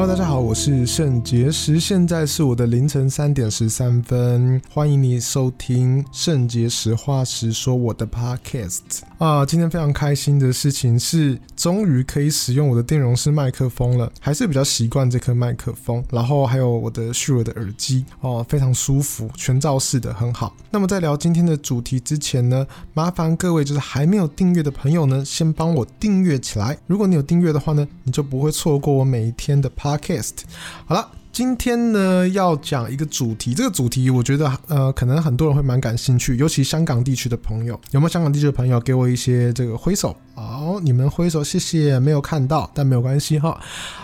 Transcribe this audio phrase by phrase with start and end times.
[0.00, 9.44] Hello，大家好，我是圣结石，现在是我的凌晨三点十三分，欢迎你收听圣结石话实说我的 Podcast 啊。
[9.44, 20.54] 今天非常开心的事情是，终于可以使用我的电容式麦克风了，还是比较习惯这颗麦克风，然后还有我的 Shure 的耳机哦，非常舒服，全罩式的很好。
[20.70, 26.78] 那么在聊今天的主题之前呢，麻烦各位就是还没有订阅的朋友呢，先帮我订阅起来。
[26.86, 30.32] 如果你有订阅的话呢，你就不会错过我每一天的 p Podcast，
[30.84, 40.14] 好了，今天呢要讲一个主题，这个主题我觉得呃可能很多人会蛮感兴趣，尤其香港地区的朋友，有没有香港地区的朋友给我一些这个挥手？
[40.34, 43.58] 好，你们挥手，谢谢，没有看到，但没有关系哈。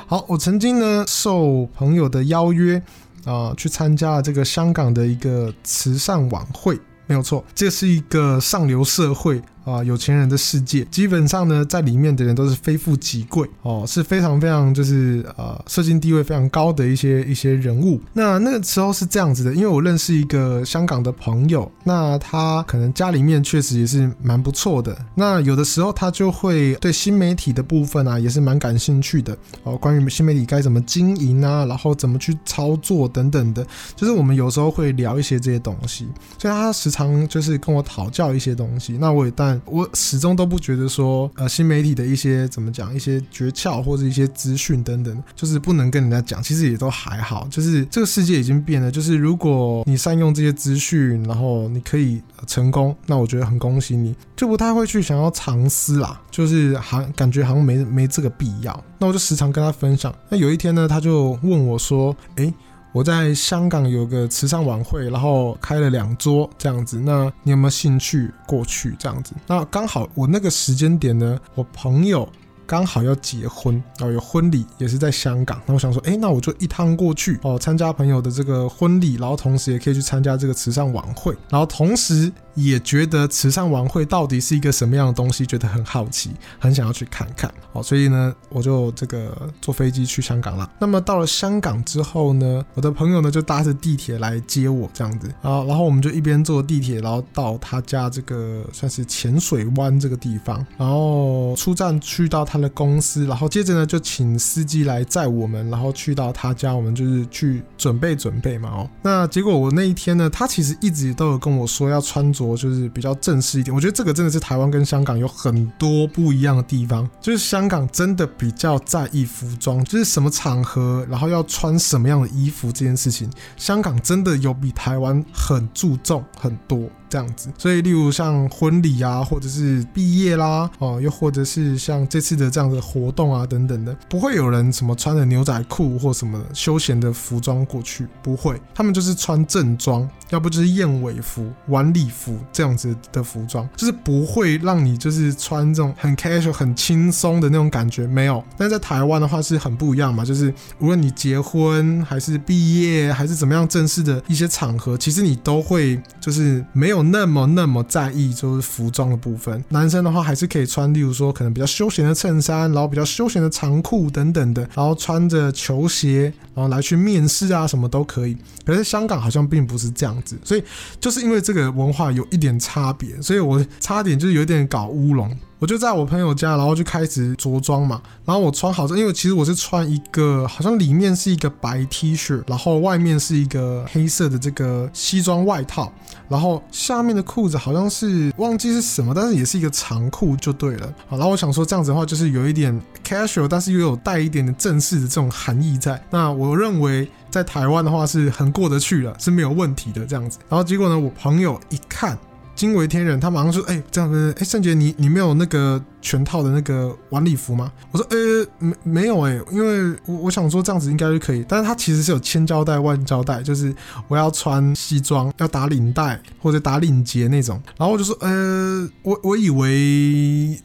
[0.07, 2.81] 好，我曾经呢受朋友的邀约
[3.27, 9.43] 啊、去参加了这个香港的一个慈善晚会，没有错，这是一个上流社会。
[9.65, 17.99] 啊，有钱人的世界，基本上呢，在里面的人都是非富即贵哦，是非常非常就是呃，社经地位非常高的一些一些人物。
[18.13, 24.95] 那那个时候是这样子的，因为我认识一个香港的朋友，那他可能家里面确实也是蛮不错的。
[25.15, 36.07] 那有的时候他就会对新媒体的部分啊，也是蛮感兴趣的哦，关于新媒体该怎么经营啊，然后怎么去操作等等的，就是我们有时候会聊一些这些东西，
[36.39, 38.99] 所以他时常就是跟我讨教一些东西。
[39.01, 39.54] 那我也当。
[39.65, 46.43] 我始终都不觉得说，呃，新媒体的一些怎么讲，一些诀窍或者一些资讯等等，就是不能跟人家讲。
[46.43, 48.91] 其实也都还好，就是这个世界已经变了。
[48.91, 56.21] 就是如果你善用这些资讯，然后你可以成功，那我觉得很恭喜你，就不太会去想要藏私啦。
[56.31, 58.85] 就是好感觉好像没没这个必要。
[58.99, 60.15] 那我就时常跟他分享。
[60.29, 62.53] 那有一天呢，他就问我说：“诶。”
[62.95, 69.35] 我在香港有个慈善晚会，然后开了两桌这样子，那你有没有兴趣过去这样子？
[69.49, 72.29] 那刚好我那个时间点呢，我朋友
[72.65, 82.33] 刚好要结婚，然后有婚礼也是在香港，那我想说，哎，那我就一趟过去哦，参加朋友的这个婚礼，然后同时也可以去参加这个慈善晚会，然后同时。
[82.55, 87.53] 也觉得慈善晚会到底是一个什么样的东西，觉得很好奇，很想要去看看。
[87.73, 90.71] 哦，所以呢，我就这个坐飞机去香港了。
[90.79, 108.69] 那么到了香港之后呢，我的朋友呢就搭着地铁来接我，这样子啊，然后我们就一边坐地铁，然后到他家这个算是浅水湾这个地方，然后出站去到他的公司，然后接着呢就请司机来载我们，然后去到他家，我们就是去准备准备嘛。
[108.69, 112.44] 哦，那结果我那一天呢，他其实一直都有跟我说要穿着。
[112.45, 117.09] 我就是比较正式一点，我觉得这个真的是台湾跟香港有很多不一样的地方。
[117.21, 126.89] 就是香港真的比较在意服装，就是什么场合，然后要穿什么样的衣服这件事情，香港真的有比台湾很注重很多。
[127.15, 148.43] 这样子，所以例如像婚礼啊，或者是毕业啦，哦，又或者是像这次的这样的活动啊等等的，不会有人什么穿着牛仔裤或什么休闲的服装过去，不会，他们就是穿正装，要不就是燕尾服、晚礼服这样子的服装，就是不会让你就是穿这种很 casual、很轻松的那种感觉，没有。
[148.59, 157.04] 但在台湾的话是很不一样嘛，就是无论你结婚还是毕业还是怎么样正式的一些场合，其实你都会就是没有。
[157.11, 168.37] 那么那么在意就是服装的部分，男生的话还是可以穿，例如说可能比较休闲的衬衫，然后比较休闲的长裤等等的，然后穿着球鞋，然后来去面试啊，什么都可以。
[168.65, 170.63] 可是香港好像并不是这样子，所以
[170.99, 175.37] 就是因为这个文化有一点差别，所以我差点就是有点搞乌龙。
[175.65, 177.99] 我就在我朋友家，然后就开始着装嘛。
[178.27, 185.91] 然后我穿好之后，因为其实我是穿一个，好像里面是一个白 T 恤，然后外面是一个黑色的这个西装外套，
[186.29, 190.93] 然后下面的裤子好像是忘记是什么，但是也是一个长裤就对了。
[191.09, 195.99] 好，然后我想说这样子的话，就是有一点 casual，但是又有带一点点正式的这种含义在。
[196.11, 200.39] 那我认为在台湾的话是很过得去了，是没有问题的这样子。
[200.47, 202.19] 然后结果呢，我朋友一看。
[202.55, 213.75] 惊为天人，他马上说：“哎、这样子，哎、欸，圣杰，你你没有那个全套的那个晚礼服吗？”我说：“呃、没没有哎、因为我我想说这样子应该是可以，但是他其实是有千交代万交代，就是
[214.07, 217.61] 我要穿西装，要打领带或者打领结那种。
[217.79, 219.71] 然后我就说：呃，我我以为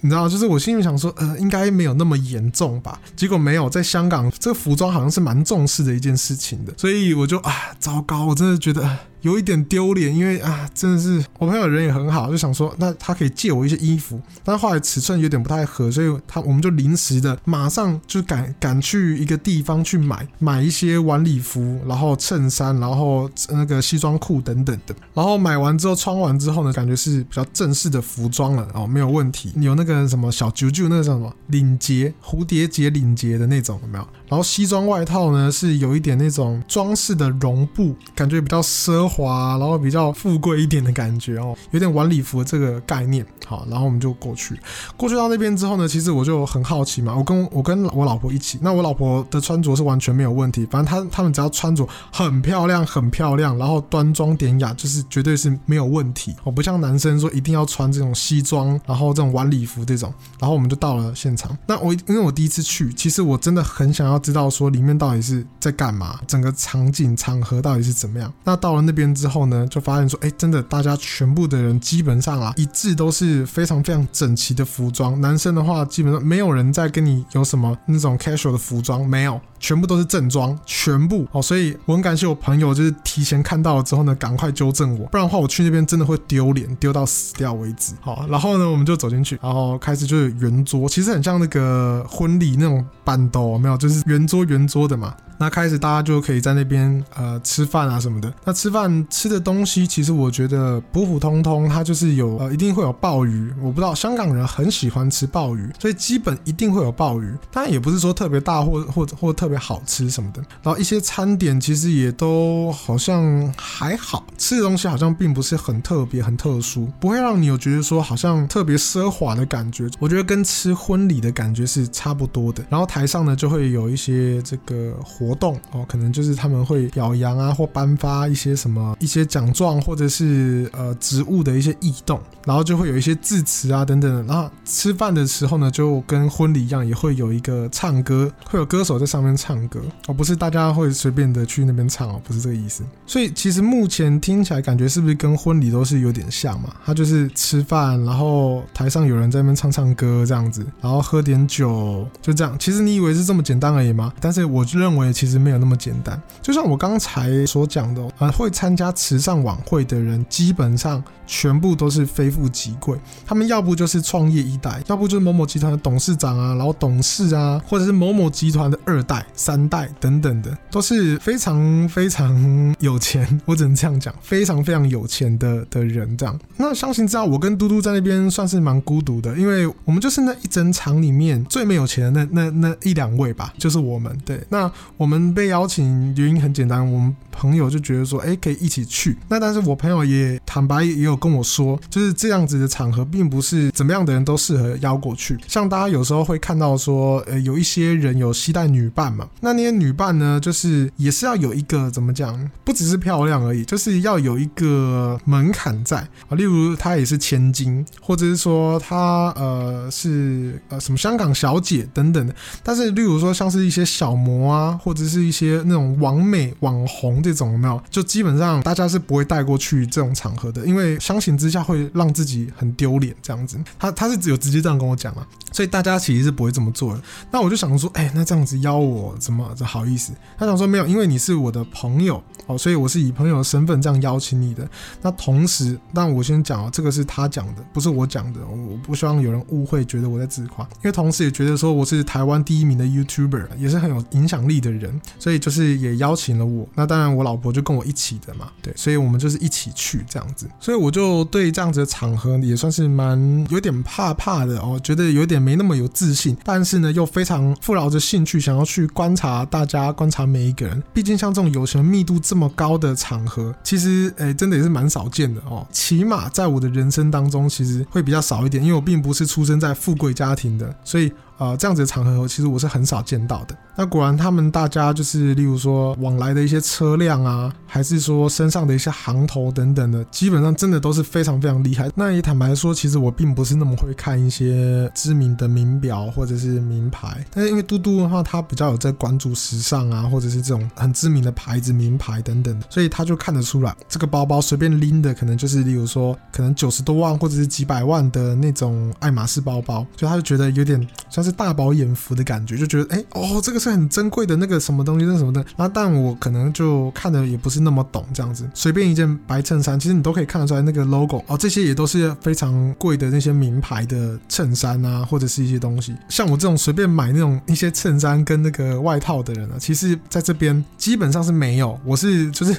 [0.01, 2.99] 你知道，就是我心里想说，呃，应该没有那么严重吧？
[3.15, 24.95] 结果没有，在香港这个服装好像是蛮重视的一件事情的，所以我就啊，糟糕，我真的觉得。”有一点丢脸，因为啊，真的是我朋友人也很好，就想说，那他可以借我一些衣服，但是后来尺寸有有点不太合，所以他我们就临时的马上就赶赶去一个地方去买买一些晚礼服，然后衬衫，然后那个西装裤等等的。
[25.13, 29.53] 然后买完之后穿完之后呢，感觉是比较正式的服装了哦，没有问题。
[29.57, 34.07] 有那个什么小啾啾，那个叫什么领结，蝴蝶结领结的那种有没有？
[34.27, 43.23] 然后西装外套呢是有一点那种装饰的绒布，感觉比较奢华，然后比较富贵一点的感觉哦，有点晚礼服这个概念。
[43.45, 44.59] 好，然后我们就过去，
[44.95, 56.33] 过去到那边之后呢，其实我就很好奇嘛，我跟我跟我老婆一起，那我老婆的穿着是完全没有问题，反正她她们只要穿着很漂亮很漂亮，然后端庄典雅，就是绝对是没有问题。
[56.43, 60.13] 我不像男生说一定要穿这种西装，然后这种晚礼服这种。
[60.39, 68.31] 然后我们就到了现场，那我因为我第一次去，其实我真的很想要知道说里面到底是在干嘛，整个场景场合到底是怎么样。
[68.45, 73.45] 那到了那边之后呢，就发现说，哎，真的大家全部的人基本上啊一致都是。
[73.49, 81.41] 非常非常整齐的服装，男生的话基本上没有人在跟你有什么那种 casual 的服装，没有，全部都是正装，全部哦。
[81.41, 87.93] 所以我很感谢我朋友，就是提前看到了之后呢，赶快纠正我，不然的话我去那边真的会丢脸，丢到死掉为止。
[88.01, 95.13] 好，然后呢，我们就走进去，然后开始就是圆桌，其实很像那个婚礼那种板斗，没有，就是圆桌圆桌的嘛。
[95.41, 98.33] 那开始大家就可以在那边呃吃饭啊什么的。
[98.43, 103.49] 那吃饭吃的东西，其实我觉得普普通通，它就是有呃一定会有鲍鱼。
[103.61, 107.33] 我不知道香港人很喜欢吃鲍鱼，所以基本一定会有鲍鱼。
[107.53, 110.39] 当然也不是说特别大或或或特特别好吃什么的。
[110.61, 119.89] 然后一些餐点其实也都好像还好，吃的东西好像并不是很特别很特殊，不会让你有觉得说好像特别奢华的感觉。
[119.97, 122.63] 我觉得跟吃婚礼的感觉是差不多的。
[122.69, 125.39] 然后台上呢就会有一些这个活。
[125.39, 134.21] 动哦，可能就是他们会表扬啊，或颁发一些什么一些奖状，或者是呃职务的一些异动，然后就会有一些致辞啊等等的。
[134.23, 142.83] 然后吃饭的时候呢，就跟婚礼一样，也会有一个唱歌，会有歌手在上面唱歌哦，不是大家会随便的去那边唱哦，不是这个意思。
[143.05, 146.73] 所以其实目前听起来感觉是不是跟婚礼都是有点像嘛？
[146.85, 152.55] 他就是吃饭，然后台上有人在那边唱唱歌这样子，然后喝点酒，就这样。
[152.59, 154.13] 其实你以为是这么简单而已吗？
[154.19, 155.13] 但是我认为。
[155.19, 162.97] 其实没有那么简单，就像我刚才所讲的，呃，会参加慈善晚会的人，基本上全部都是非富即贵。
[163.25, 173.27] 他们要不就是创业一代，要不就是某某集团的董事长啊，然后董事啊，或者是某某集团的二代、三代等等的，都是非常非常有钱。
[173.45, 176.39] 我只能这样讲，非常非常有钱的的人这样。
[176.55, 184.17] 那相信知道，我跟嘟嘟在那边算是蛮孤独的，因为我们就是那一整场里面最没有钱的那那那一两位吧，就是我们。
[184.23, 185.09] 对，那我。
[185.09, 189.17] 们被邀请原因很简单，我们朋友就觉得说，哎，可以一起去。
[189.27, 195.35] 那但是我朋友也坦白也有跟我说，就是这样子的场合，并不是怎么样的人都适合邀过去。
[195.47, 206.31] 像大家有时候会看到说，呃，有一些人有携带女伴嘛，那那些女伴呢，就是也是要有一个怎么讲，不只是漂亮而已，就是要有一个门槛在啊。
[206.31, 212.33] 例如她也是千金，或者是说她呃是呃什么香港小姐等等的。
[212.63, 217.81] 但是例如说像是一些小模啊，或者是一些那种网美网红这种有没有？
[217.89, 223.59] 就基本上大家是不会带过去这种场合的，因为相形之下会让自己很丢脸这样子。
[223.77, 227.01] 他他是只有直接这样跟我讲了，所以大家其实是不会这么做的。
[227.31, 230.13] 那我就想说，哎、欸，那这样子邀我怎么这好意思？
[230.37, 234.67] 他想说没有，因为你是我的朋友哦，所以我是以朋友的身份这样邀请你的。
[235.01, 238.39] 那同时，但我先讲哦，这个是他讲的，不是我讲的。
[238.45, 244.99] 我不希望有人误会，觉得我在自夸，因为同时也觉得说我是台湾第一名的 YouTuber，也是很有影响力的人。
[245.17, 271.09] 所以就是也邀请了我，那当然我老婆就跟我一起的嘛，对，所以我们就是一起去这样子，所以我就对这样子的场合也算是蛮有点怕怕的哦，觉得有点没那么有自信，但是呢又非常富饶着兴趣想要去观察大家，观察每一个人，毕竟像这种友情密度这么高的场合，其实诶真的也是蛮少见的哦，起码在我的人生当中其实会比较少一点，因为我并不是出生在富贵家庭的，所以。
[271.39, 273.55] 呃，这样子的场合，其实我是很少见到的。
[273.77, 281.89] 那果然，他们大家就是，例如说往来的一些车辆啊，还是说身上的一些行头等等的，基本上真的都是非常非常厉害。
[281.95, 301.28] 那也坦白说，其实我并不是那么会看一些知名的名表或者是名牌，但是因为嘟嘟的话，他比较有在关注时尚啊，或者是这种很知名的牌子、名牌等等，所以他就看得出来，这个包包随便拎的，可能就是例如说，可能九十多万或者是几百万的那种爱马仕包包，所以他就觉得有点像是。
[301.31, 305.43] 大饱眼福的感觉，就觉得哎、哦，这个是很珍贵的那个什么东西，那什么的。
[305.55, 315.95] 然后但我可能就看的也不是那么懂，这样子，随便一件白衬衫，其实你都可以看得出来那个 logo 哦，这些也都是非常贵的那些名牌的衬衫啊，或者是一些东西。
[316.09, 322.55] 像我这种随便买那种一些衬衫跟那个外套的人、啊，其实在这边基本上是没有，我是就是。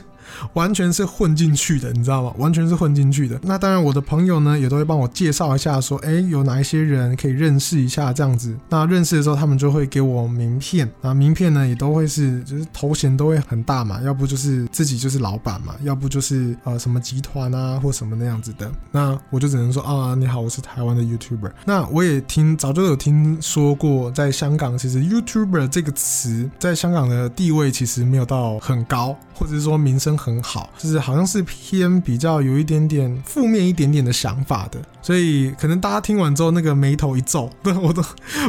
[0.55, 2.35] 完全是混进去的，你知道吗？
[2.39, 3.39] 完全是混进去的。
[3.43, 8.55] 那当然，我的朋友呢也都会帮我介绍一下，说，哎，有哪一些人可以认识一下这样子。
[8.69, 10.91] 那认识的时候，他们就会给我名片。
[11.01, 18.71] 那名片呢也都会是，就是头衔都会很大嘛，要不就是自己就是老板嘛，要不就是呃什么集团啊或什么那样子的。
[18.93, 21.51] 那我就只能说啊，你好，我是台湾的 YouTuber。
[21.65, 30.11] 那我也听早就有听说过，在香港其实 YouTuber 这个词在香港的地位其实没有到很高，或者是说名声。
[30.21, 38.05] 很好，就是好像是偏比较有一点点负面一点点的想法的，所以可能大家听完之后那个眉头一皱，对， 我都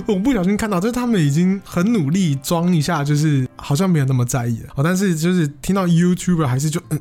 [0.06, 7.00] 我不小心看到，就是他们已经很努力装一下，就是好像没有那么在意了，好，但是就是听到 YouTuber 还是就嗯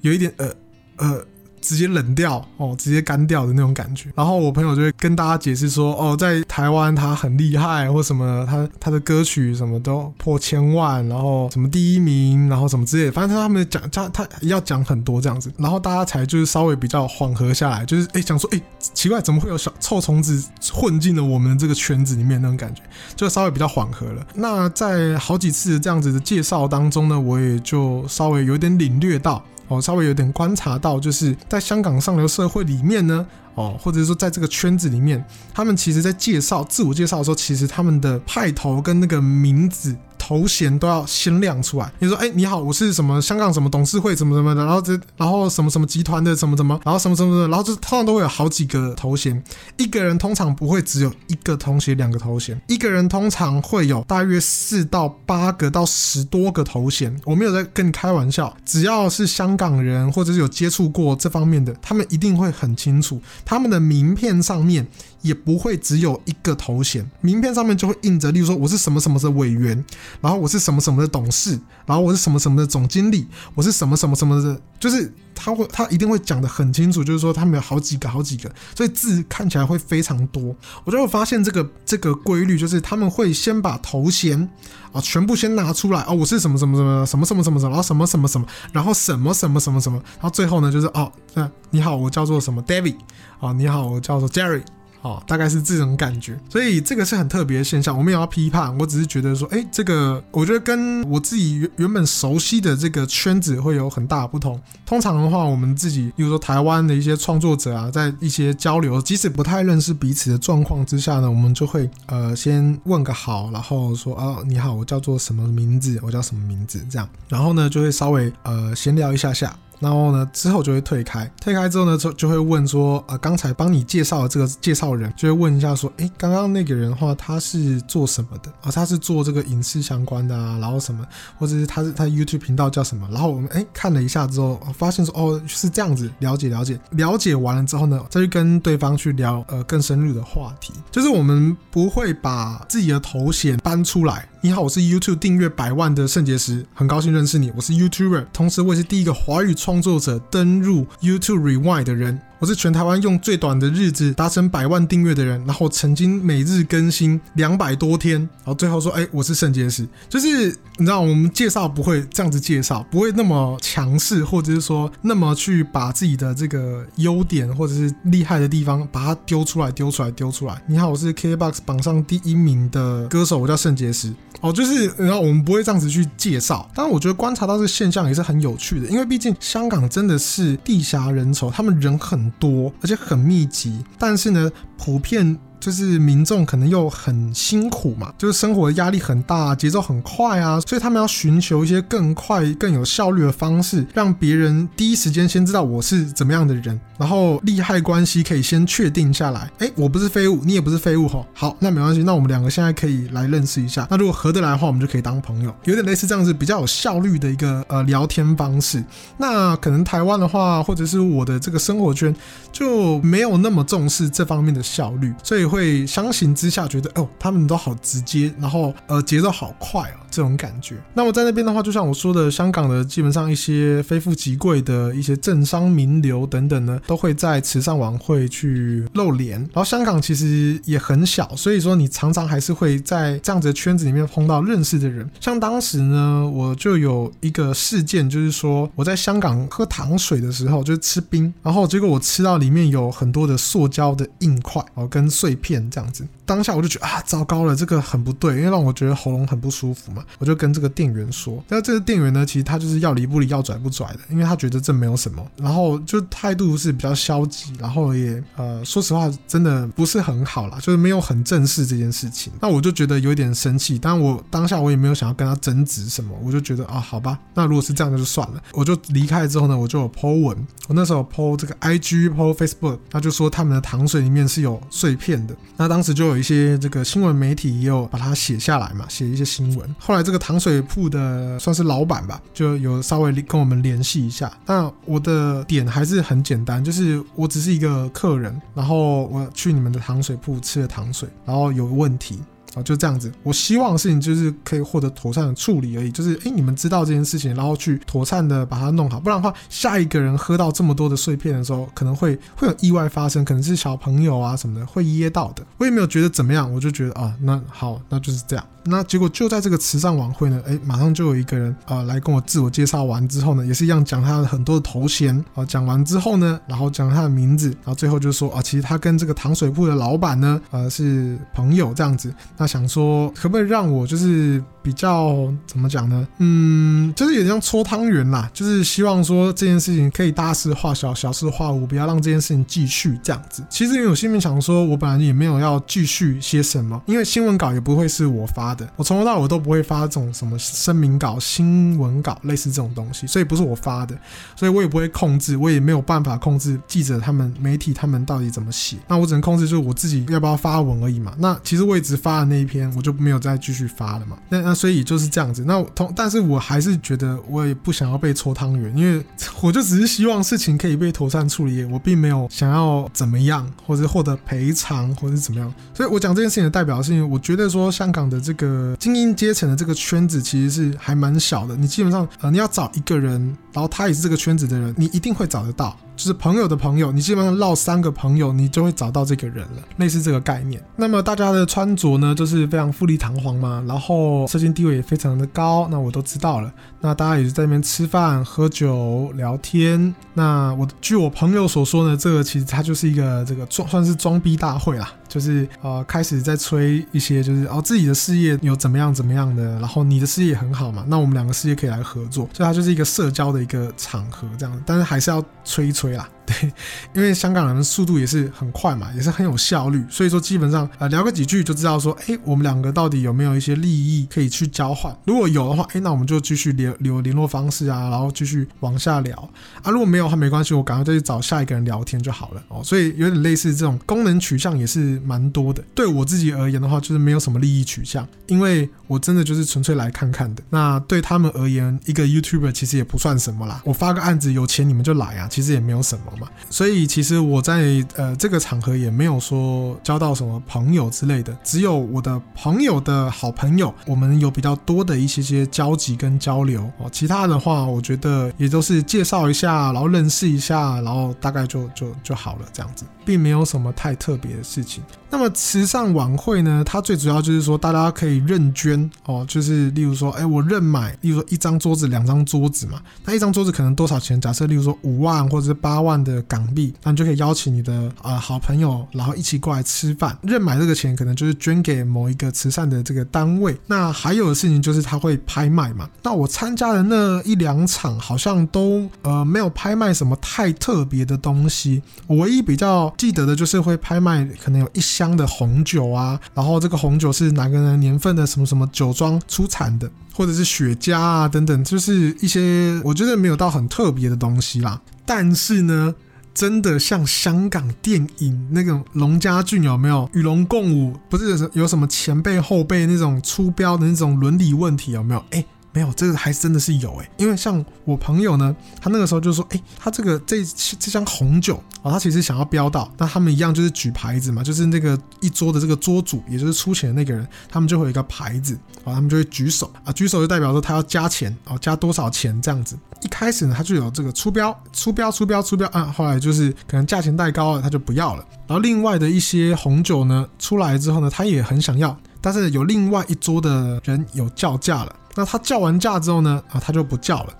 [0.00, 0.48] 有一点呃
[0.96, 1.24] 呃。
[1.60, 4.10] 直接冷掉哦，直接干掉的那种感觉。
[4.14, 13.12] 然后我朋友就会跟大家解释说，哦，在台湾他很厉害，或什么，他他的歌曲什么都破千万，然后什么第一名，然后什么之类的。
[13.12, 22.82] 反正他们讲他他要讲很多这样子，然后大家才就是稍微比较缓和下来，就是哎想说哎奇怪，怎么会有小臭虫子混进了我们这个圈子里面那种感觉，
[23.16, 24.26] 就稍微比较缓和了。
[24.34, 29.42] 那在好几次这样子的介绍当中呢，我也就稍微有点领略到。
[29.68, 39.94] 哦，稍微有点观察到，就是在香港上流社会里面呢，哦，或者说在这个圈子里面，他们其实在介绍自我介绍的时候，其实他们的派头跟那个名字。
[40.28, 41.90] 头衔都要先亮出来。
[42.00, 49.42] 你说，哎、你好，我是什么香港什么董事会，怎么怎么的，然后这，然后什么什么集团的，什么什么，然后什么什么的，然后就通常都会有好几个头衔。
[49.78, 57.18] 一个人通常不会只有一个头衔、两个头衔，一个人通常会有大约四到八个到十多个头衔。
[57.24, 64.86] 我没有在跟你开玩笑，只要是香港人或者是有接触过这方面的，他们一定会很清楚，他们的名片上面。
[65.22, 69.84] 也不会只有一个头衔，名片上面就会印着，例如说我是什么什么的委员，
[70.20, 80.54] 然后我是什么什么的董事，然后我是什么什么的总经理，我是什么什么什么的，就是他会他一定会讲得很清楚，就是说他们有好几个好几个，所以字看起来会非常多。
[80.84, 84.48] 我就会发现这个这个规律，就是他们会先把头衔
[84.92, 92.96] 啊全部先拿出来哦，我是什么什么什么什么什么什么什么，然后什么什么什么，然后什么什么什么什么，然后最后呢就是哦，那你好，我叫做什么 David
[93.40, 94.62] 啊，你好，我叫做 Jerry。
[95.08, 97.96] 哦，大概是这种感觉，所以这个是很特别的现象。
[97.96, 104.60] 我没有要批判，我只是觉得说，哎，这个我觉得跟我自己原原本熟悉的这个圈子会有很大的不同。
[104.84, 119.56] 通常的话，我们自己，比如说台湾的一些创作者啊，在一些交流，即使不太认识彼此的状况之下呢，我们就会呃先问个好，然后说，哦，你好，我叫做什么名字，我叫什么名字，这样，然后呢就会稍微呃闲聊一下下。
[119.80, 121.30] 然后呢，之后就会退开。
[121.40, 128.50] 退开之后呢，就就会问说，呃，刚才帮你介绍的这个介绍人，就会问一下说，诶，刚刚那个人的话，他是做什么的？
[128.62, 131.06] 啊、他是做这个影视相关的啊，然后什么，
[131.38, 133.08] 或者是他是他 YouTube 频道叫什么？
[133.10, 140.72] 然后我们诶看了一下之后，发现说，哦，是这样子，了解了解，了解完了之后呢，再去跟对方去聊呃更深入的话题。
[140.90, 144.28] 就是我们不会把自己的头衔搬出来。
[144.40, 147.52] 你好，我是 YouTube 订阅百万的圣结石，很高兴认识你。
[147.56, 152.20] 我是 YouTuber，同时我也是第一个华语创作者登入 YouTube Rewind 的人。
[152.38, 159.84] 我是全台湾用最短的日子达成百万订阅的人，然后曾经每日更新两百多天，然后最后说，哎，我是圣结石。
[160.08, 170.62] 就是你知道，我们介绍不会这样子介绍，不会那么强势，或者是说那么去把自己的这个优点或者是厉害的地方把它丢出来，丢出来，丢出来。
[170.68, 174.14] 你好，我是 KBox 榜上第一名的歌手，我叫圣结石。
[174.40, 176.68] 哦，就是然后我们不会这样子去介绍。
[176.74, 185.38] 当然，我觉得观察到这个现象也是很有趣的，因为毕竟香港真的是地狭人稠，他们人很多，而且很密集，但是呢，普遍。
[185.60, 199.50] 就是民众可能又很辛苦嘛，就是生活的压力很大，节奏很快啊，所以他们要寻求一些更快、更有效率的方式，让别人第一时间先知道我是怎么样的人，然后利害关系可以先确定下来。
[199.58, 203.86] 哎，我不是废物，你也不是废物吼，好，那没关系，那我们两个现在可以来认识一下。
[203.90, 208.84] 那如果合得来的话，我们就可以当朋友，有点类似这样子比较有效率的一个呃聊天方式。
[209.16, 212.14] 那可能台湾的话，或者是我的这个生活圈
[212.52, 215.47] 就没有那么重视这方面的效率，所以。
[215.48, 220.76] 会相形之下觉得哦，他们都好直接，然后呃节奏好快哦，这种感觉。
[220.94, 229.38] 那我在那边的话，就像我说的，香港的基本上一些非富即贵的一些政商名流等等呢，都会在慈善晚会去露脸。
[229.38, 235.08] 然后香港其实也很小，所以说你常常还是会在这样子的圈子里面碰到认识的人。
[235.20, 246.06] 像当时呢，我就有一个事件，就是说我在香港喝糖水的时候，就是吃冰，然后结果我吃到里面有很多的塑胶的硬块哦，跟碎片这样子。
[246.24, 250.04] 当下我就觉得啊，糟糕了，这个很不对，因为让我觉得喉咙很不舒服嘛。
[250.18, 262.32] 我就跟这个店员说，那这个店员呢，其实他就是要离不离，要拽不拽的，因为他觉得这没有什么，然后就态度是比较消极，然后也呃，说实话，真的不是很好啦，就是没有很正视这件事情。
[262.40, 268.42] 那我就觉得有点生气，但我当下我也没有想要跟他争执什么，我就觉得啊，好吧，那如果是这样，就算了。
[268.52, 275.24] 我就离开之后呢，我就有 po 文，我那时候 po 这个 IG，po Facebook，他就说他们的糖水里面是有碎片
[275.56, 279.76] 那当时就有一些这个新闻媒体也有把它写下来嘛，写一些新闻。
[279.78, 284.32] 后来这个糖水铺的算是老板吧，就有稍微跟我们联系一下。
[284.46, 292.18] 那我的点还是很简单，就是我只是一个客人，然后我去你们的糖水铺吃了糖水，然后有问题。
[292.62, 293.12] 就这样子。
[293.22, 295.90] 我希望的事情就是可以获得妥善的处理而已。
[295.90, 299.00] 就是，哎，你们知道这件事情，然后去妥善的把它弄好。
[299.00, 305.44] 不然的话，下一个人喝到这么多的碎片的时候，可能会会有意外发生，可能是小朋友啊什么的会噎到的。
[305.58, 308.44] 我也没有觉得怎么样，我就觉得啊，那好，那就是这样。
[308.68, 322.14] 那结果就在这个慈善晚会呢，哎，马上就有一个人啊、来跟我自我介绍完之后呢，也是一样讲他的很多的头衔啊，讲完之后呢，然后讲他的名字，然后最后就说啊，其实他跟这个糖水铺的老板呢，呃，是朋友这样子。
[322.36, 326.06] 那想说可不可以让我就是比较怎么讲呢？
[326.18, 333.42] 嗯，就是有点像搓汤圆啦，就是希望说这件事情可以大事化小，小事化无，不要让这件事情继续这样子。
[333.48, 338.68] 其实因为我心里想说，我本来也没有要继续些什么，因为新闻稿也不会是我发的。
[338.76, 343.98] 我从头到尾都不会发这种什么声明稿、新闻稿，类似这种东西，所以不是我发的，
[344.36, 348.76] 所以我也不会控制，我也没有办法控制记者他们、媒体他们到底怎么写。
[348.86, 351.14] 那我只能控制就是我自己要不要发文而已嘛。
[351.16, 354.18] 那其实我也只发了那一篇，我就没有再继续发了嘛。
[354.28, 355.44] 那那所以就是这样子。
[355.46, 359.04] 那同但是我还是觉得我也不想要被抽汤圆，因为
[359.40, 365.54] 我就只是希望事情可以被妥善处理，我并没有想要怎么样，或者获得赔偿，或者是怎么样。
[365.72, 368.76] 所以我讲这件事情的代表性我觉得说香港的这个。
[368.78, 371.54] 精英阶层的这个圈子其实是还蛮小的。
[371.54, 375.76] 你基本上，呃，你要找一个人，然后他也是这个圈子的人，你一定会找得到。
[375.96, 380.62] 就是朋友的朋友，你基本上绕三个朋友，你就会找到这个人了，类似这个概念。
[380.76, 386.52] 那么大家的穿着呢，就是非常富丽堂皇嘛，然后社交地位也非常的高，那我都知道了。
[386.80, 389.92] 那大家也是在那边吃饭、喝酒、聊天。
[390.14, 406.08] 那我据我朋友所说呢，这个其实它就是一个这个装算是装逼大会啦，就是呃开始在吹一些就是哦自己的事业有怎么样怎么样的，然后你的事业很好嘛，那我们两个事业可以来合作，所以它就是一个社交的一个场合这样，但是还是要吹一吹啦。
[406.28, 406.52] 对，
[406.94, 414.94] 因为香港人的速度也是很快嘛，也是很有效率，所以说基本上呃聊个几句就知道说，哎，我们两个到底有没有一些利益可以去交换？
[415.06, 419.16] 如果有的话，哎，那我们就继续留留联络方式啊，然后继续往下聊
[419.62, 419.70] 啊。
[419.70, 422.62] 如果没有的话，没关系，我赶快再去找下一个人聊天就好了哦。
[422.62, 425.64] 所以有点类似这种功能取向也是蛮多的。
[425.74, 430.42] 对我自己而言的话，就是没有什么利益取向，因为我真的就是纯粹来看看的。
[430.50, 436.04] 那对他们而言，一个 YouTuber 其实也不算什么啦，我发个案子有钱你们就来啊，其实也没有什么。
[436.50, 446.88] 所以其实我在呃这个场合也没有说交到什么朋友之类的，只有我的朋友的好朋友，我们有比较多的一些些交集跟交流哦。
[446.90, 454.82] 其他的话，我觉得也都是介绍一下，然后认识一下，然后大概就就就好了这样子，并没有什么太特别的事情。
[455.10, 464.20] 那么慈善晚会呢，它最主要就是说大家可以认捐哦，就是例如说，哎，我认买，例如说一张桌子、两张桌子嘛，那一张桌子可能多少钱？
[464.20, 470.18] 假设例如说五万或者是八万的港币，那你就可以邀请你的啊、呃、好朋友，然后一起过来吃饭。
[470.22, 473.56] 认买这个钱可能就是捐给某一个慈善的这个单位。
[473.68, 475.88] 那还有的事情就是他会拍卖嘛。
[476.02, 481.80] 那我参加的那一两场好像都呃没有拍卖什么太特别的东西。
[482.08, 484.88] 我唯一比较记得的就是会拍卖可能有一。
[484.88, 494.80] 箱的红酒啊，然后这个红酒是哪个人年份的什么什么酒庄出产的，或者是雪茄啊等等，就是一些我觉得没有到很特别的东西啦。
[495.08, 495.94] 但是呢，
[496.34, 500.94] 真的像香港电影那种龙家俊有没有与龙共舞？
[501.08, 505.24] 不是有什么前辈后辈那种出标的那种伦理问题有没有？
[505.30, 505.42] 哎。
[505.72, 522.76] 没有，这个还真的是有哎，因为像我朋友呢，他那个时候就说，哎，他这个这这箱红酒啊，他其实想要标到，那他们一样就是举牌子嘛，就是那个一桌的这个桌主，也就是出钱的那个人，他们就会有一个牌子啊，他们就会举手啊，举手就代表说他要加钱啊，加多少钱这样子。
[523.02, 528.24] 一开始呢，他就有这个出标、出标、出标、出标啊，后来就是可能价钱太高了，他就不要了。
[528.48, 531.96] 然后另外的一些红酒呢，出来之后呢，他也很想要。
[532.20, 537.32] 但是有另外一桌的人有叫价了，那他叫完价之后呢，啊，他就不叫了。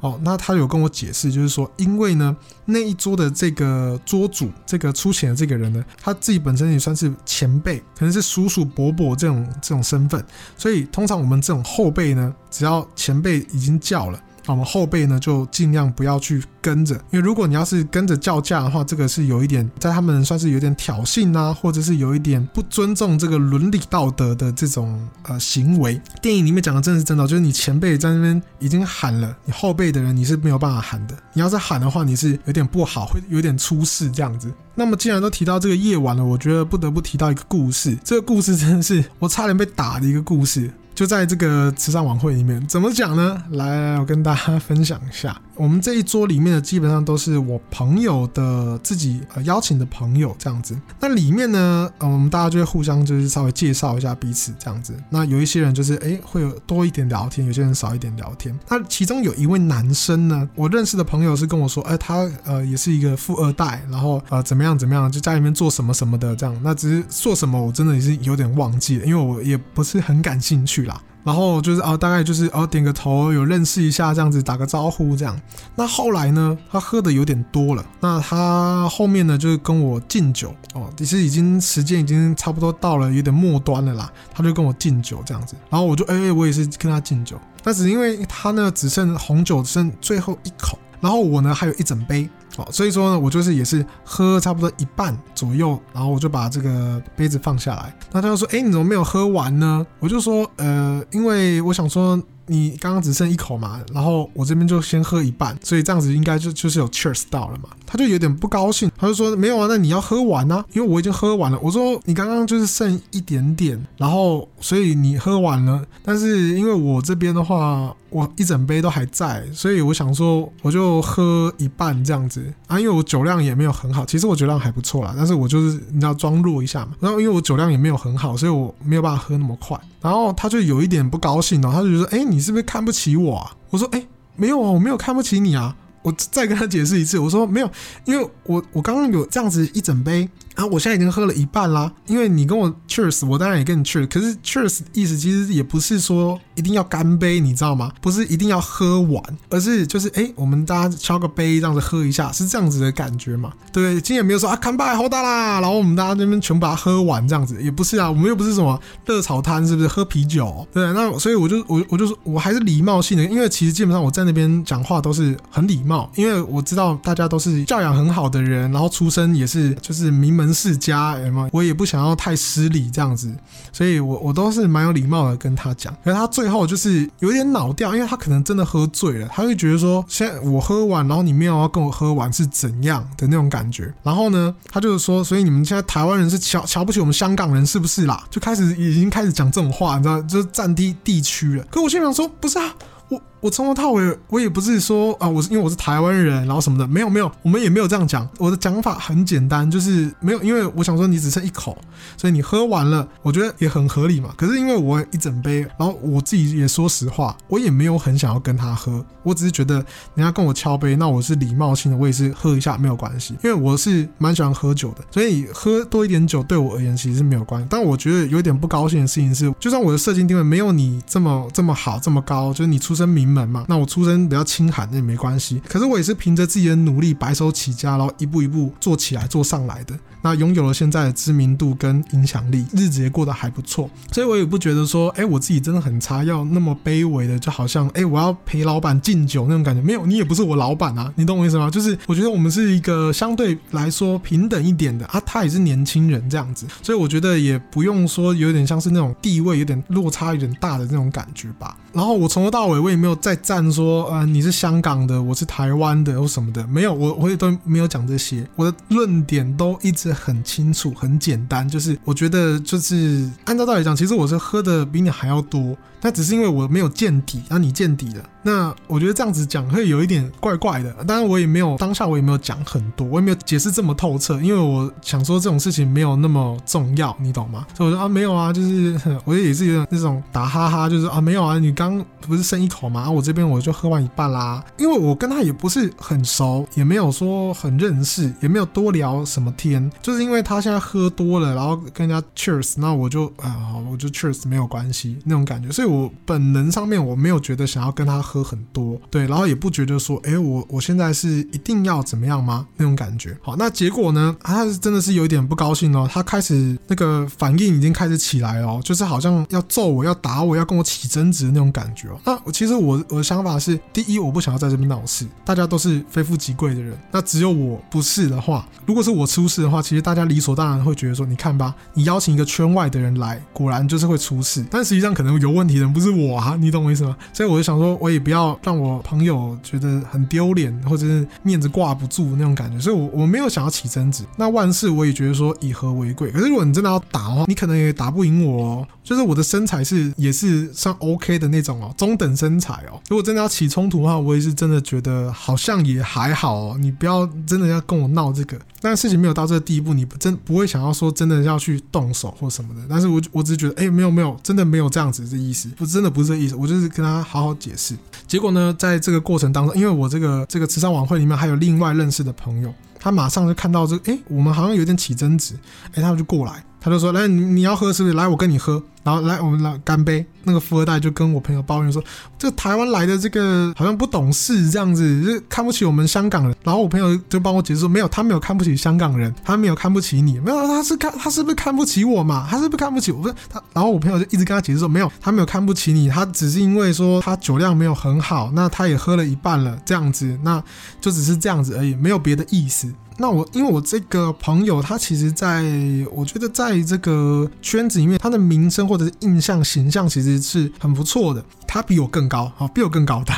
[0.00, 10.24] 哦，那他有跟我解释，就是说，因为呢，那一桌的这个桌主，这个出钱的这个人呢，他自己本身也算是前辈，可能是叔叔伯伯这种这种身份，
[10.56, 14.20] 所以通常我们这种后辈呢，只要前辈已经叫了。
[14.46, 26.00] 我们后辈呢，就尽量不要去跟着，因为如果你要是跟着叫价的话，这个是有一点在他们算是有点挑衅啊，或者是有一点不尊重这个伦理道德的这种呃行为。
[26.20, 31.16] 电影里面讲的真的是真的，就是你前辈在那边已经喊了，你后辈的人你是没有办法喊的。
[31.32, 34.52] 你要是喊的话，你是有点不好，会有点出事这样子。
[34.74, 37.96] 那么既然都提到这个夜晚了，我觉得不得不提到一个故事。
[38.02, 40.70] 这个故事真的是我差点被打的一个故事。
[40.94, 43.42] 就在这个慈善晚会里面，怎么讲呢？
[43.50, 45.40] 来，来来，我跟大家分享一下。
[45.56, 50.76] 我们这一桌里面的基本上都是我朋友的自己呃邀请的朋友这样子。
[51.00, 54.94] 那里面呢，呃，我们大家就会互相就是稍微介绍一下彼此这样子。
[55.10, 58.58] 那有一些人就是诶会有多一点聊天，有些人少一点聊天。
[58.68, 66.58] 那其中有一位男生呢，我认识的朋友是跟我说，诶他呃也是一个富二代，然后呃怎么样怎么样，就家里面做什么什么的这样。
[66.62, 71.00] 那只是做什么，我真的也是有点忘记了，因为我也不是很感兴趣啦。
[71.24, 75.40] 然后就是啊，大概就是啊，点个头，有认识一下这样子，打个招呼这样。
[75.74, 77.84] 那后来呢，他喝的有点多了。
[78.00, 84.12] 那他后面呢，就是跟我敬酒哦，其实已经时间已经差不多到了有点末端了啦。
[84.34, 87.38] 他就跟我敬酒这样子，然后我就哎、欸，我也是跟他敬酒。
[87.62, 92.28] 但是因为他呢，只剩红酒只剩最后一口，然后我呢还有一整杯。
[92.56, 97.94] 哦，所以说呢，我就是也是喝差不多一半左右，然后我就把这个杯子放下来。
[98.12, 107.70] 那他就说：“哎，你怎么没有喝完呢？”我就说：“呃，因为我想说。”你刚刚只剩一口嘛，然后我这边就先喝一半，所以这样子应该就就是有 cheers 到了嘛。
[107.86, 111.58] 他就有点不高兴，他就说没有啊，那你要喝完啊，因为我已经喝完了。
[111.62, 126.92] 我说你刚刚就是剩一点点，然后所以你喝完了，但是因为我这边的话，我一整杯都还在，所以我想说我就喝一半这样子啊，因为我酒量也没有很好，其实我酒量还不错啦，但是我就是你知道装弱一下嘛。
[126.98, 129.78] 然后因为我酒量也没有很好，所以我没有办法喝那么快。
[130.00, 137.70] 然后他就有一点不高兴了，他就觉得：“哎，你是不是看不起我啊？”我说：“哎，没有啊，我没有看不起你啊。”我再跟他解释一次，我说：“没有，
[138.06, 144.08] 因为我我刚刚有这样子一整杯。”啊，我现在已经喝了一半啦，因为你跟我 cheers，我当然也跟你 cheers。
[144.08, 147.92] 可是 cheers 意思其实也不是说一定要干杯，你知道吗？
[148.00, 153.52] 不是一定要喝完，而是就是哎、我们大家敲个杯这样子喝一下，是这样子的感觉嘛？
[153.72, 159.88] 对，今天也没有说啊，干杯，好大啦，然后我们大家那边全部把它喝完这样子，也不是啊，我们又不是什么热炒摊，是不是？
[159.92, 170.41] 喝啤酒，对，那所以我就我我就说我还是礼貌性的，因为其实基本上我在那边讲话都是很礼貌，因为我知道大家都是教养很好的人，然后出身也是就是名门。
[170.42, 171.16] 门世家，
[171.52, 173.32] 我也不想要太失礼这样子，
[173.72, 175.94] 所以我我都是蛮有礼貌的跟他讲。
[176.04, 183.92] 可是他最后就是有点脑掉，因为他可能真的喝醉了，他会觉得说，现在我喝完，然后你没有要跟我喝完是怎样的那种感觉。
[184.02, 188.24] 然后呢，他就是说，所以你们现在台湾人是瞧瞧不起我们香港人是不是啦？
[188.28, 191.64] 就开始已经开始讲这种话，你知道，就是战地地区了。
[191.70, 192.74] 可我心想说，不是啊。
[193.08, 198.26] 我我从头到尾，我也不是说啊，我是因为我是台湾人，然后什么的，没有没有，我们也没有这样讲。
[198.38, 201.76] 我的讲法很简单，就是没有，因为我想说你只剩一口，
[202.16, 204.32] 所以你喝完了，我觉得也很合理嘛。
[204.36, 217.66] 可是因为我一整杯，然后我自己也说实话，我也没有很想要跟他喝，我只是觉得人家跟我敲杯，那我是礼貌性的，我也是喝一下没有关系，因为我是蛮喜欢喝酒的，所以喝多一点酒对我而言其实是没有关系。
[217.68, 223.02] 但我觉得有点不高兴的事情是，就算我的社经地位没有你这么这么好这么高，就是你出生。
[223.12, 225.62] 名门嘛，那我出身比较清寒，那也没关系。
[225.66, 229.98] 可是我也是凭着自己的努力，白手起家，然后一步一步做起来，做上来的。
[230.22, 233.90] 那拥有了现在的知名度跟影响力，日子也过得还不错。
[234.12, 239.82] 所以我也不觉得说，哎，我自己真的很差，要那么卑微的，就好像，哎，我要陪老板敬酒那种感觉。
[239.82, 241.68] 没有，你也不是我老板啊，你懂我意思吗？
[241.70, 251.76] 就是我觉得我们是一个相对来说平等一点的啊，他也是年轻人这样子，所以我觉得也不用说有点像是那种地位有点落差有点大的那种感觉吧。
[251.92, 265.76] 然后我从头到尾我也没有再站说，呃，你是香港的，我是台湾的或什么的，没有，我我也都没有讲这些，我的论点都一直很清楚、很简单，就是我觉得就是按照道理讲，其实我是喝的比你还要多。
[266.00, 268.28] 那只是因为我没有见底，然后你见底了。
[268.42, 270.92] 那我觉得这样子讲会有一点怪怪的。
[271.04, 277.64] 当然我也没有当下我也没有讲很多，我也没有解释这么透彻，因为我想说这种事情没有那么重要，你懂吗？
[277.76, 283.02] 所以我说啊没有啊，就是我也是有点那种打哈哈，就是啊没有啊，你刚不是剩一口吗？
[283.02, 284.64] 啊我这边我就喝完一半啦。
[284.76, 295.92] 因为我跟他也不是很熟，也没有说很认识，也没有多聊什么天，就是因为他现在喝多了，然后跟人家 cheers，那我就啊我就 cheers 没有关系那种感觉，所以。
[295.92, 302.66] 我本能上面我没有觉得想要跟他喝很多，对，然后也不觉得说，哎，我我现在是一定要怎么样吗？
[302.78, 303.36] 那种感觉。
[303.42, 304.34] 好，那结果呢？
[304.42, 312.18] 他真的是有点不高兴哦，他开始那个反应已经开始起来哦，就是好像要揍我，要打我，要跟我起争执的那种感觉哦。
[312.24, 325.92] 那其实我我的想法是，第一，我不想要在这边闹事，大家都是非富即贵的人，那只有我不是的话，如果是我出事的话，其实大家理所当然会觉得说，你看吧，你邀请一个圈外的人来，果然就是会出事，但实际上可能有问题的人。
[325.92, 327.14] 不是我啊，你懂我意思吗？
[327.34, 332.78] 所以我就想说，我也不要让我朋友觉得很丢脸，或者是面子挂不住那种感觉。
[332.78, 334.24] 所以我，我没有想要起争执。
[334.36, 336.30] 那万事我也觉得说以和为贵。
[336.30, 338.88] 可是，如果你真的要打的话，你可能也打不赢我哦。
[339.02, 343.00] 就是我的身材是也是算 OK 的那种哦，中等身材哦。
[343.08, 346.76] 如果真的要起冲突的话，我也是真的觉得好像也还好哦。
[346.78, 348.56] 你不要真的要跟我闹这个。
[348.80, 352.80] 但事情没有到这个地步，你不真不会想要说真的要去动手或什么的。
[352.88, 355.68] 但是我我只是觉得，哎，没有没有，真的没有这样子的意思。
[355.70, 357.94] 不，真的不是这意思，我就是跟他好好解释。
[358.32, 365.54] 结果呢，在这个过程当中，因为我这个这个慈善晚会里面还有另外认识的朋友，他马上就看到这个，哎，我们好像有点起争执，
[365.92, 366.64] 哎，他就过来。
[366.82, 368.14] 他就说：“来，你你要喝是不是？
[368.14, 368.82] 来，我跟你喝。
[369.04, 370.24] 然后来，我们来干杯。
[370.44, 372.02] 那个富二代就跟我朋友抱怨说：
[372.36, 376.56] 这台湾来的这个好像不懂事，这样子就看不起我们香港人。
[376.64, 382.46] 然后我朋友就帮我解释说：没有，他没有看不起香港人，他没有看不起你，没有，他是看他是不是看不起我嘛？
[382.50, 383.22] 他是不是看不起我？
[383.22, 383.62] 不是他。
[383.72, 390.62] 然后我朋友就一直跟他解释说：没有，他没有看不起你，他只是因为说他酒量没有很好，那他也喝了一半了，这样子，那
[391.00, 392.92] 就只是这样子而已，没有别的意思。”
[393.22, 395.62] 那我因为我这个朋友，他其实在
[396.10, 401.40] 我觉得在这个圈子里面，他的名声或者是印象形象其实是很不错的。
[401.68, 403.32] 他比我更高，啊，比我更高的，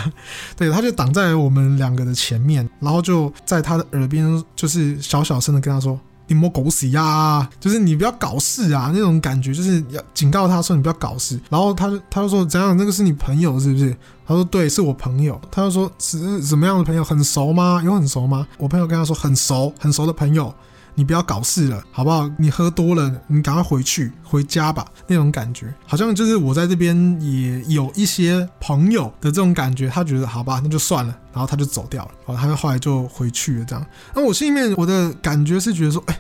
[0.57, 6.01] 对，他就挡在我们两个的前面，然后就在他的耳边就是小小声的跟他说。
[6.27, 7.49] 你莫狗屎呀！
[7.61, 11.39] 就是你不要搞事啊，那种感觉就是要警告他说你不要搞事。
[11.51, 12.77] 然后他就他就说怎样？
[12.77, 13.97] 那个是你朋友是不是？
[14.27, 15.41] 他说对，是我朋友。
[15.51, 17.05] 他就说是什么样的朋友？
[17.05, 17.83] 很熟吗？
[17.85, 18.47] 有很熟吗？
[18.59, 20.55] 我朋友跟他说很熟，很熟的朋友。
[20.95, 22.31] 你不要搞事了，好不好？
[22.39, 24.87] 你喝多了，你赶快回去回家吧。
[25.07, 29.89] 那种感觉，好像就是我在这边也有一些朋友的这种感觉。
[29.89, 32.11] 他觉得好吧，那就算了，然后他就走掉了。
[32.27, 33.87] 然后他就后来就回去了，这样。
[34.15, 36.19] 那我心里面我的感觉是觉得说，哎，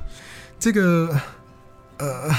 [0.58, 1.18] 这个，
[1.98, 2.30] 呃。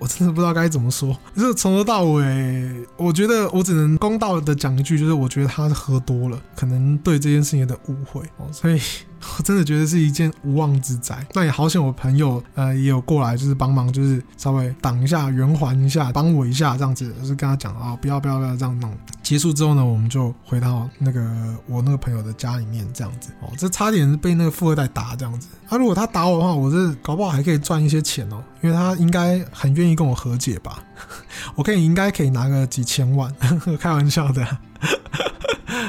[0.00, 8.80] 我真的不知道该怎么说，就是从头到尾，我觉得我只能公道的讲一句，就是我觉得他是喝多了，可能对这件事情有点误会哦，所以
[9.38, 11.26] 我真的觉得是一件无妄之灾。
[11.34, 18.96] 那也好险，我朋友呃也有过来，就是帮忙，就是稍微挡一下、圆环一下、帮我一下这样子，就是跟他讲啊，不要不要不要这样弄。
[19.22, 21.20] 结束之后呢，我们就回到那个
[21.66, 25.48] 我那个朋友的家里面这样子哦，这差点被那个富二代打这样子。
[25.68, 30.82] 他、如果他打我的话，我这搞不好还可以赚一些钱哦，因为他应该很愿意跟我和解吧，
[31.54, 33.30] 我可以应该可以拿个几千万，
[33.78, 34.46] 开玩笑的。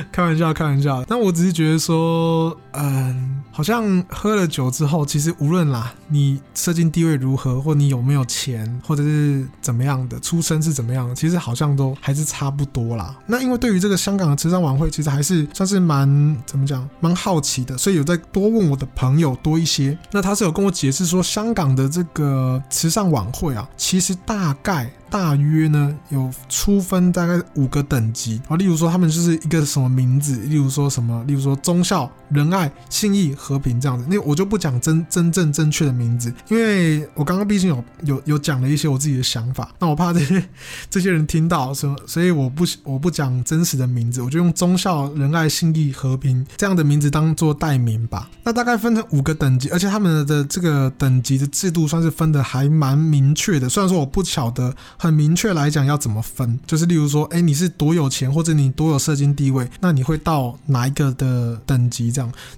[0.11, 1.03] 开玩笑，开玩笑。
[1.07, 13.15] 但我只是觉得说，嗯，好像喝了酒之后，其实无论啦，你社经地位如何，或你有没有钱，或者是怎么样的，出身是怎么样的，其实好像都还是差不多啦。
[13.25, 16.07] 那因为对于这个香港的慈善晚会，其实还是算是蛮
[16.45, 19.97] 怎么讲，蛮好奇的，所以有在多问我的朋友多一些。
[20.11, 24.91] 那他是有跟我解释说，香港的这个慈善晚会啊，其实大概。
[25.09, 28.41] 大约呢有初分大概五个等级。
[28.47, 40.43] 啊，例如说他们就是一个什么名字，例如说什么，例如说中校仁爱信义和平这样子，那我就不讲真真正正确的名字，因为我刚刚毕竟有有有讲了一些我自己的想法，那我怕这些
[40.89, 48.29] 这些人听到所，所以我不我不讲真实的名字，我就用忠孝仁爱信义和平这样的名字当做代名吧。
[48.43, 54.75] 那大概分成五个等级，而且他们的这个等级的制度算是分的还蛮明确的，虽然说我不晓得。
[54.97, 62.11] 很明确来讲要怎么分，就是例如说，哎，你是多有钱或者你多有社经地位，那你会到哪一个的等级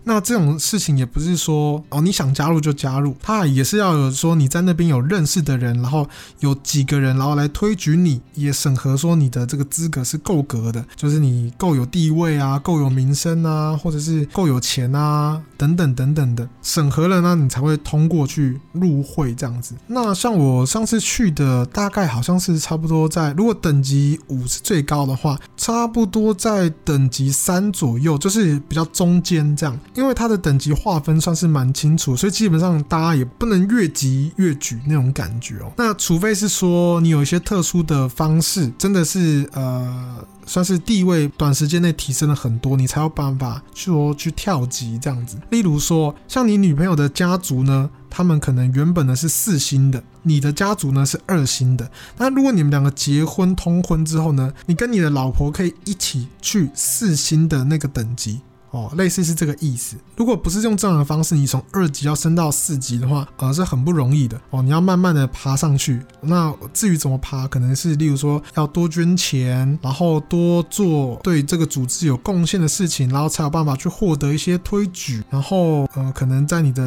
[0.03, 6.07] 那这种事情也不是说哦你想加入就加入，他也是要有说你在那边有认识的人，然后
[6.39, 19.75] 有几个人，然后来推举你，也审核说你的这个资格是够格的，就是你够有地位啊，够有名声啊，或者是够有钱啊，等等等等的，审核了呢，你才会通过去入会这样子。
[19.85, 29.79] 那像我上次去的，大概好像是差不多在，如果等级五是最高的话，差不多在等级三左右，就是比较中间这样。
[29.93, 35.71] 因为它的等级划分算是蛮清楚，所以基本上大家也不能越级越举那种感觉哦。
[35.77, 40.25] 那除非是说你有一些特殊的方式，真的是呃。
[40.45, 45.37] 算是地位短时间内提升了很多，你才有办法说去跳级这样子。
[45.49, 51.89] 例如说，像你女朋友的家族呢，他们可能原本呢是四星的，你的家族呢是二星的。
[52.17, 58.41] 那如果你们两个结婚通婚之后呢，你跟你的老婆可以一起去四星的那个等级。
[58.71, 59.95] 哦，类似是这个意思。
[60.15, 64.61] 如果不是用这样的方式，你从二级要升到四级的话，呃，是很不容易的哦。
[64.61, 66.01] 你要慢慢的爬上去。
[66.21, 75.23] 那至于怎么爬，可能是例如说要多捐钱，然后多做对这个组织有贡献的事情，然后才有办法去获得一些推举。
[75.29, 76.81] 然后呃，可能在你的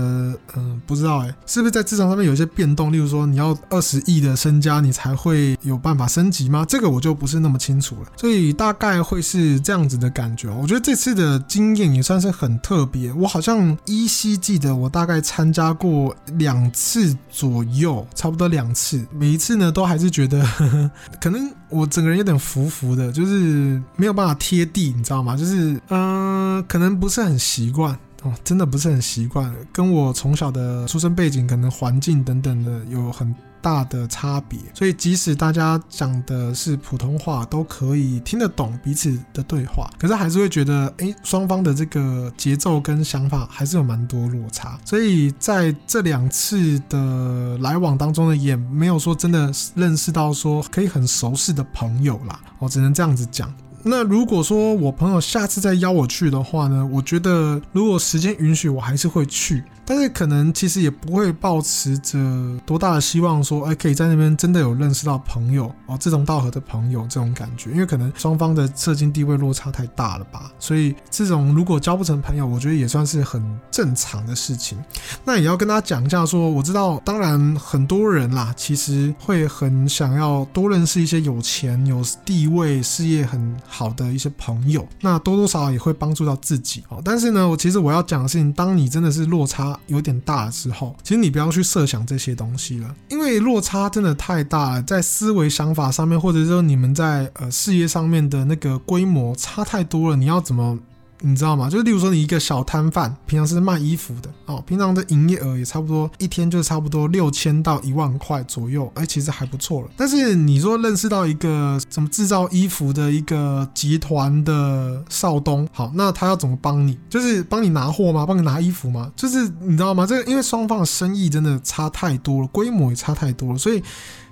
[0.57, 2.93] 嗯、不知道哎，是不是在职场上面有一些变动？
[2.93, 6.65] 例如说你要二十亿的身家，你才会有办法升级吗？
[6.67, 8.09] 这个我就不是那么清楚了。
[8.17, 10.49] 所以大概会是这样子的感觉。
[10.49, 20.45] 我觉得这次的经也算是很特别，我好像依稀记得我大概参加过两次左右，差不多两次，每一次呢都还是觉得，
[21.21, 25.37] 可能我整个人有点浮浮的，就是没有办法贴地，你知道吗？
[25.37, 33.35] 就是嗯、可能不是很习惯哦，真的不是很习惯，跟我从小的出生背景、可能环境等等的有很。
[33.65, 44.79] 大的差别，所以即使大家讲的是普通话，都可以听得懂彼此的对话，可是还是会觉得，诶，双方的这个节奏跟想法还是有蛮多落差。
[44.85, 53.51] 所以在这两次的来往当中呢，也没有说真的认识到说可以很熟识的朋友啦，我只能这样子讲。
[53.87, 59.63] 那如果说我朋友下次再邀我去的话呢，我觉得如果时间允许，我还是会去。
[59.87, 62.19] 但是可能其实也不会抱持着
[62.65, 74.79] 多大的希望，说哎，可以在那边真的有认识到朋友哦，志同道合的朋友这种感觉，因为可能双方的社经地位落差太大了吧，所以这种如果交不成朋友，我觉得也算是很正常的事情。
[75.25, 87.03] 那也要跟大家讲一下，说我知道，当然很多人啦，其实会很想要多认识一些有钱、有地位、事业很好的一些朋友，那多多少少也会帮助到自己哦。
[87.05, 89.74] 但是呢，我其实我要讲的事情，当你真的是落差。
[89.87, 100.79] 有点大的时候，其实你不要去设想这些东西了，因为落差真的太大了，在思维想法上面，或者说你们在呃事业上面的那个规模差太多了，你要怎么？
[101.21, 101.71] 你知道吗？
[101.71, 109.89] 就是例如说，你一个小摊贩，平常是卖衣服的哦，平常的营业额也差不多一天就差不多六千到一万块左右，哎，其实还不错了。
[109.97, 116.99] 但是你说认识到一个什么制造衣服的一个集团的少东，好，那他要怎么帮你？
[117.09, 118.27] 就是帮你拿货吗？
[118.27, 119.11] 帮你拿衣服吗？
[119.17, 120.07] 就是你知道吗？
[120.07, 123.83] 这个因为双方的生意真的差太多了，规模也差太多了，所以。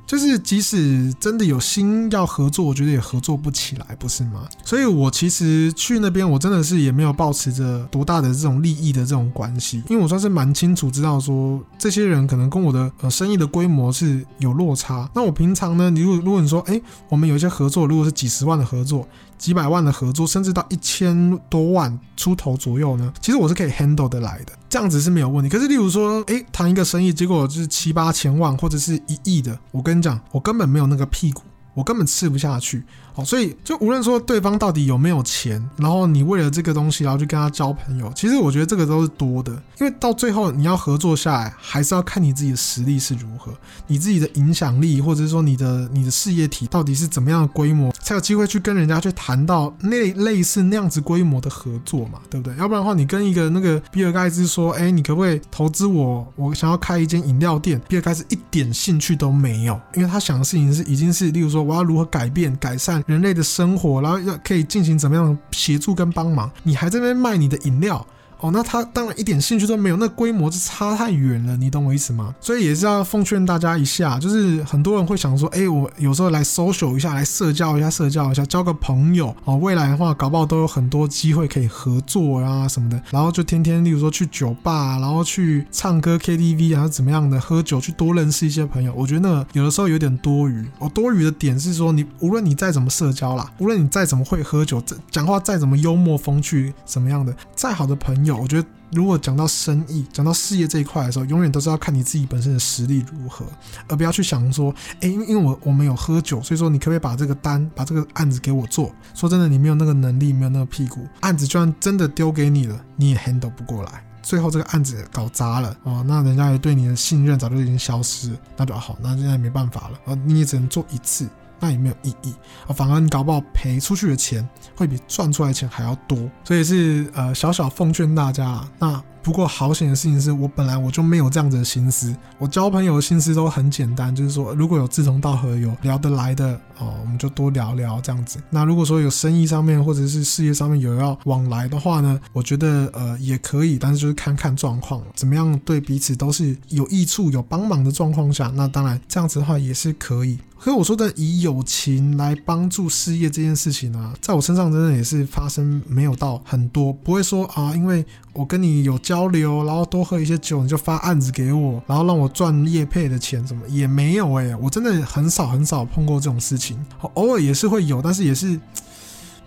[0.07, 4.47] 就是即使真的有心要合作，我觉得也合作不起来，不是吗？
[4.65, 15.09] 所以我其实去那边，我真的是也没有抱持着多大的这种利益的这种关系，因为我算是蛮清楚知道说，这些人可能跟我的呃生意的规模是有落差。
[15.15, 19.09] 那我平常呢，你如果如果你说，哎，我们有一些合作，如果是几十万的合作。
[19.43, 25.51] 几百万的合作，甚至到一千多万出头左右呢，其实我是可以 handle 得来的，这样子是没有问题。
[25.51, 31.43] 可是，例如说，诶，谈一个生意，结果就是七八千万或者是一亿的，我跟你讲，我根本没有那个屁股。
[31.75, 43.53] 我根本吃不下去，好，所以就无论说对方到底有没有钱，然后你为了这个东西，然后去跟他交朋友，其实我觉得这个都是多的，因为到最后你要合作下来，还是要看你自己的实力是如何，
[43.87, 52.57] 你自己的影响力，或者是说你的你的事业体到底是怎么样的规模，才有机会去跟人家去谈到那类似那样子规模的合作嘛，对不对？
[52.59, 56.31] 要不然的话，你跟一个那个比尔盖茨说，哎，你可不可以投资我？
[56.37, 61.63] 我想要开一间饮料店，比尔盖茨一点兴趣都没有，因为他想的事情是已经是，例如说。
[61.63, 66.51] 我要如何改变、改善人类的生活，然后要可以进行怎么样协助跟帮忙？
[66.63, 68.07] 你还在那边卖你的饮料
[68.43, 72.35] 哦，那他当然一点兴趣都没有，那规模是差太远了，你懂我意思吗？
[72.41, 90.67] 所以也是要奉劝大家一下，就是很多人会想说，哎，我有时候来 social 一下，来社交一下，社交一下，交个朋友哦，未来的话搞不好都有很多机会可以合作啊什么的，然后就天天，例如说去酒吧，然后去唱歌 KTV 啊怎么样的，喝酒去多认识一些朋友，我觉得那有的时候有点多余。
[90.79, 103.47] 我多余的点是说，你无论你再怎么社交啦，无论你再怎么会喝酒，讲话再怎么幽默风趣，什么样的，再好的朋友，我觉得如果讲到生意、讲到事业这一块的时候，永远都是要看你自己本身的实力如何，
[103.89, 108.95] 而不要去想说，哎，因为因为我我们有喝酒，所以说你可不可以把这个单、把这个案子给我做？
[109.15, 121.29] 说真的，你没有那个能力，没有那个屁股，案子就算真的丢给你了，你也 handle 不过来，最后这个案子搞砸了哦，那人家也对你的信任早就已经消失，那就好，那现在没办法了，啊，你也只能做一次。
[121.63, 122.35] 那也没有意义
[122.67, 128.69] 啊，反而你搞不好赔出去的钱会比赚出来的钱还要多，所以是呃小小奉劝大家啊。
[128.81, 138.39] 那不过好险的事情是我本来我就没有这样子的心思，我交朋友的心思都很简单，就是说如果有志同道合、有聊得来的哦，我们就多聊聊这样子。
[138.51, 150.39] 那如果说有生意上面或者是事业上面有要往来的话呢，我觉得呃也可以，但是就是看看状况，怎么样对彼此都是有益处、有帮忙的状况下，那当然这样子的话也是可以。
[150.59, 166.79] 可是我说的以友情来帮助事业这件事情呢、在我身上真的也是发生没有到很多，不会说啊，因为我跟你有交流，然后多喝一些酒，你就发案子给我，然后让我赚业配的钱什么也没有哎、我真的很少很少碰过这种事情，
[167.15, 168.59] 偶尔也是会有，但是也是。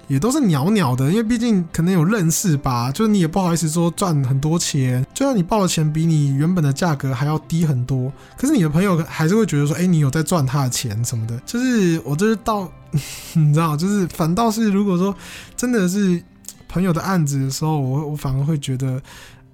[0.08, 11.36] 也都是鸟鸟的，因为毕竟可能有认识吧，就是你也不好意思说赚很多钱，就算你报的钱比你原本的价格还要低很多，可是你的朋友还是会觉得说，哎，你有在赚他的钱什么的。
[11.44, 12.72] 就是我就是到，
[13.34, 15.16] 你知道，就是反倒是如果说
[15.56, 16.22] 真的是
[16.76, 19.02] 朋友的案子的时候，我我反而会觉得。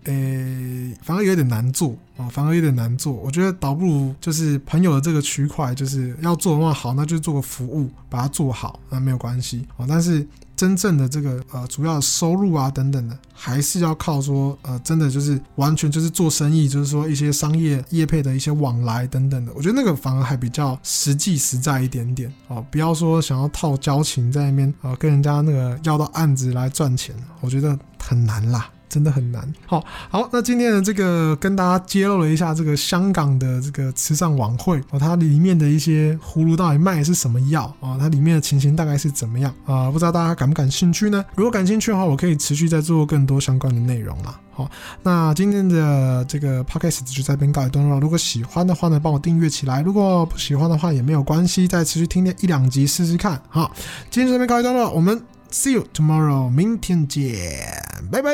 [0.05, 3.13] 诶、反而有点难做啊，反而有点难做。
[3.13, 9.85] 我觉得倒不如就是朋友的这个区块，就是要做的话好，那就做个服务，把它做好，那没有关系啊。
[9.87, 10.25] 但是
[10.55, 19.51] 真正的这个呃主要收入啊等等的，还是要靠说呃真的就是完全就是做生意，就是说一些商业业配的一些往来等等的。
[19.55, 28.69] 我觉得那个反而还比较实际实在一点点哦，不要说想要套交情在那边啊，跟人家那个要到案子来赚钱，我觉得很难啦。
[28.91, 29.41] 真的很难。
[29.65, 37.97] 好，好，那今天的这个跟大家揭露了一下这个香港的这个慈善晚会哦，它里面的一些葫芦到底卖的是什么药啊？
[37.97, 39.89] 它里面的情形大概是怎么样啊？
[39.89, 41.23] 不知道大家感不感兴趣呢？
[41.35, 44.37] 如果感兴趣的话，我可以持续再做更多相关的内容啦。
[44.53, 44.69] 好，
[45.01, 47.97] 那今天的这个 podcast 就在这边告一段落。
[48.01, 53.41] 如果喜欢的话呢，帮我订阅起来；如果不喜欢的话也没有关系，再持续听一两集试试看。
[53.47, 53.71] 好，
[54.09, 55.21] 今天这边告一段落，我们。
[55.53, 58.31] See you tomorrow，明天见，拜拜。